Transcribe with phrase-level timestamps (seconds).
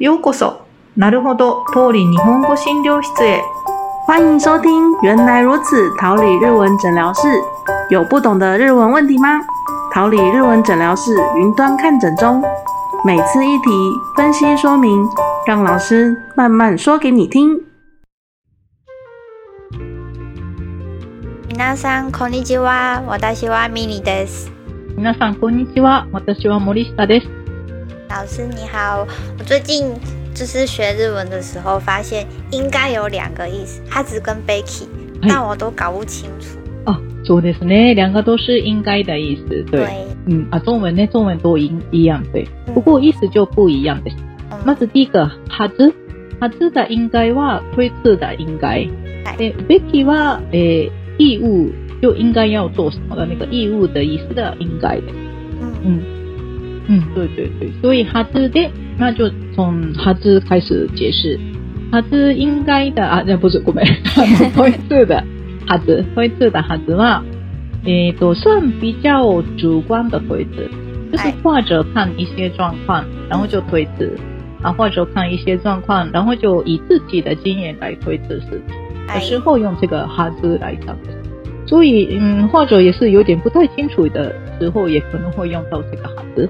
[0.00, 0.62] ようこそ。
[0.96, 3.42] なるほど、通り日本語診療室へ。
[4.06, 7.28] 欢迎收听《原来如此》桃李日文诊疗室。
[7.90, 9.40] 有不懂的日文问题吗？
[9.92, 12.42] 桃李日文诊疗室云端看诊中，
[13.04, 13.70] 每次一题
[14.16, 15.06] 分析说明，
[15.46, 17.60] 让老师慢慢说给你听。
[21.48, 23.02] 皆さんこんにちは。
[23.06, 24.50] 私はミニです。
[24.96, 26.06] 皆さんこんにちは。
[26.10, 27.28] 私は森下です。
[28.08, 29.06] 老师你好，
[29.38, 29.92] 我最近
[30.34, 34.84] 就是学日文的时候，发现应该有两个意思，哈子跟 Becky，
[35.20, 36.58] はい但我都搞不清楚。
[36.84, 37.94] 啊，そうですね。
[37.94, 39.64] 两个都是应该的意思。
[39.70, 39.88] 对，对，
[40.26, 42.46] 嗯啊，中文呢，中文都一一样，对。
[42.74, 44.16] 不过意思就不一样です。
[44.50, 45.94] 嗯まず第一个はず、
[46.40, 48.88] はず的应该は推测的应该。
[49.24, 51.70] はいで、べきは诶义务
[52.02, 55.04] 就应该要做什么的那个义务的意思的应该的。
[55.62, 56.02] 嗯嗯
[56.88, 61.38] 嗯，对对对，所以哈兹的那就从哈兹开始解释。
[61.92, 65.24] 哈兹应该的啊，那不是 ごめん，あの推测的
[65.66, 67.22] 哈兹，推测的哈兹は，
[67.84, 70.62] えっと算比较主观的推测，
[71.10, 74.08] 就是哎或者看一些状况，然后就推测。
[74.62, 78.76] 啊，或者看一些状况，然后就以自己的经验来推测事情。
[79.14, 81.08] 有时候用这个哈兹来讲的，
[81.66, 86.46] 所以嗯，或者也是有点不太清楚的时候，也可能会用到这个哈兹。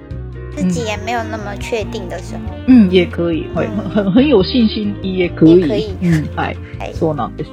[0.55, 5.59] 自己也没有那么确定的时候，嗯，也可以，会很很有信心也可以。
[5.59, 7.51] 也可以うん、はい、はいそうなんです。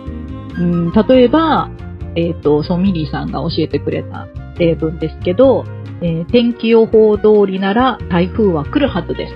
[0.58, 1.68] うん、例えば、
[2.14, 5.64] えっ、と、ソミリーさんが教えてくれた例文ですけど、
[6.00, 9.34] えー天気予報通りなら台風は来るはずです。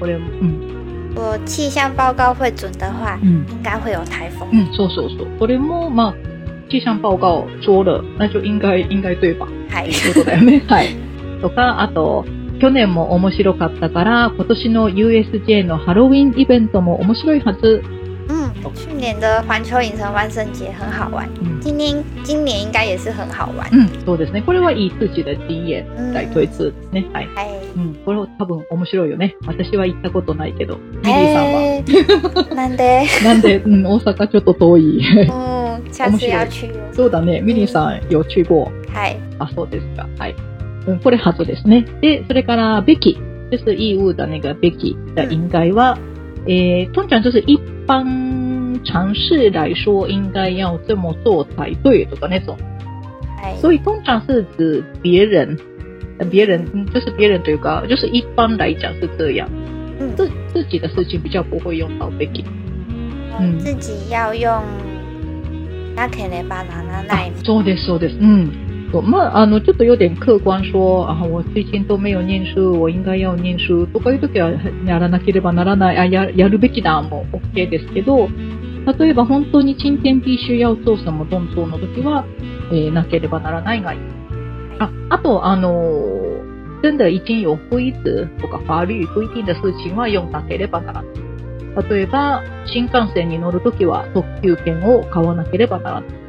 [0.00, 4.48] これも、うん、我气象报告会准的话，うん、应该会有台风。
[4.52, 5.28] うん、そうそうそう。
[5.38, 6.14] これも、まあ、
[6.68, 9.46] 气象报告说了，那就应该应该对吧？
[9.70, 10.62] はいっていうことだよね。
[10.66, 10.88] はい。
[11.40, 12.24] とか、あと、
[12.62, 17.82] 去年も面白かったから、今年の USJ のハロウィンイベントも面白いはず。
[18.28, 23.68] 嗯，去年的环球影城万圣节很好玩，うん今年今年应该也是很好玩。
[23.72, 24.42] うん、そうですね。
[24.42, 27.04] これはいい自己的经验嗯来推测ですね。
[27.12, 27.26] はい。
[27.34, 27.48] はい。
[27.76, 29.34] うん、これ多分面白いよね。
[29.44, 31.60] 私は行ったことないけど、ミリーさんは？
[31.62, 33.02] え ーなんで？
[33.26, 35.00] なんで、うん、大阪ちょっと遠い。
[35.28, 36.70] 嗯，下次要去哦。
[36.92, 37.40] そうだね。
[37.40, 38.70] ミリーさん有去过？
[38.94, 39.16] はい。
[39.40, 40.06] あ、そうですか。
[40.16, 40.36] はい。
[40.86, 41.84] うん、これ初ですね。
[42.00, 43.18] で、それから、べき。
[43.52, 45.98] 就是义务的那个べき的应该は、
[46.46, 52.56] えー、通常就是一般常识来说，应该要这么做才对とか那种。
[53.42, 53.60] はい。
[53.60, 55.58] 所以通常是指别人，
[56.18, 59.46] 呃别人嗯就是别人というか，就是一般来讲是这样。
[60.00, 62.42] 嗯，自自己的事情比较不会用到べき。
[63.38, 64.62] 嗯自己要用
[65.94, 67.32] なければならなあい。
[67.44, 68.16] そうですそうです。
[68.18, 68.48] 嗯。
[68.48, 74.50] そうまあ、あの、ちょっと有点客观说、あ、我最近都没有念書、我应该要念書とかいう時は
[74.86, 78.28] やらなければならない、あ、ややるべきだも OK ですけど、
[78.98, 82.24] 例えば本当に今天必须要做什么動作の時は、
[82.72, 84.00] えーなければならないがいい。
[84.78, 86.22] あ、あと、あのー
[86.82, 91.14] 真的已经有规则とか法律规定的事情は用なければならない。
[91.88, 96.21] 例えば、新幹線に乗るときは特急券を買わなければならない。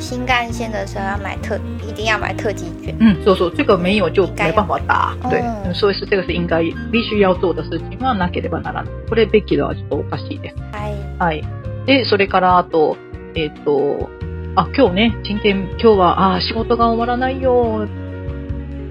[0.00, 2.96] 新干线的时候要买特，一定要买特级券。
[2.98, 5.14] 嗯，そうそう、这个没有就没办法打。
[5.28, 8.92] 对，嗯嗯所以是这个是应该必须要做的事情はなければならない。
[9.08, 10.56] これべきはちょっとおかしいです。
[10.72, 10.94] はい。
[11.18, 11.44] はい。
[11.86, 12.96] で、それからあと、
[13.34, 14.08] えっ、と、
[14.56, 17.86] あ、今日ね、今天、今日は、あ、仕事が終わらないよ。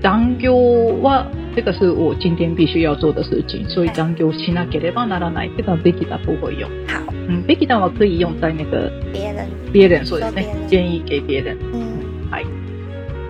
[0.02, 5.52] 残業は、这个是我今天必须要做的事情，所以残業しなければならない。
[5.58, 6.70] 这个べきだ不会用。
[6.88, 10.68] 好，嗯，べきだは可以用在那个别人，别人そうですね。
[10.68, 11.56] 建議给别人。
[11.72, 12.46] 嗯，はい。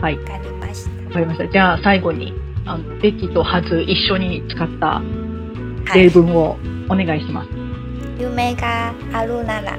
[0.02, 0.18] はい。
[0.18, 1.06] わかりました。
[1.08, 1.48] わかりました。
[1.50, 2.34] じゃあ最後に、
[2.66, 5.04] あの、べきとはず一緒に使ったは
[5.96, 6.04] い。
[6.04, 7.50] 例文をお願いします。
[8.18, 9.78] 夢があるなら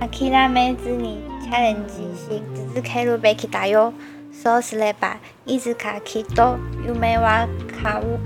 [0.00, 2.42] 諦めずにチャレンジし
[2.74, 3.92] 続けるべきだよ。
[4.32, 5.16] そうすれば
[5.46, 6.56] いつかきっと
[6.86, 7.48] 夢は
[7.82, 8.18] かう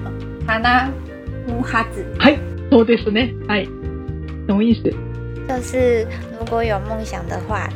[0.47, 0.91] 叶
[1.49, 2.15] うはず。
[2.19, 2.39] はい。
[2.71, 3.33] そうですね。
[3.47, 3.69] はい。
[4.48, 4.94] 什么意思？
[5.48, 6.08] 就是
[6.40, 7.68] 如果有梦想的话，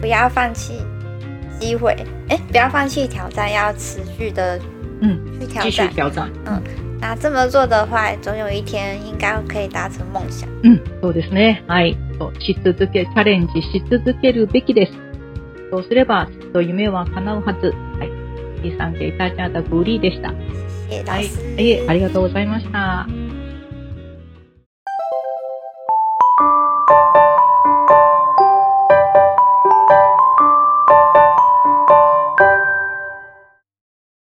[0.00, 0.80] 不要放弃
[1.58, 1.96] 机会，
[2.28, 4.58] 哎，不要放弃挑战，要持续的
[5.00, 5.90] 嗯，去挑继续战。
[5.90, 6.30] 挑战。
[6.98, 10.48] 那这么做的话，总有一天应该可以達成梦想。
[10.62, 11.62] うん、そうですね。
[11.66, 11.96] はい。
[12.18, 14.92] そうし続け、チャレンジし続けるべきです。
[15.70, 17.74] そうすれば、きっと夢は叶うはず。
[17.98, 18.10] はい。
[18.62, 20.32] 第三给大家的鼓励でした。
[20.88, 21.62] 谢谢老はい师。。
[21.62, 23.06] いえ、ありがとうございました。
[26.91, 27.30] you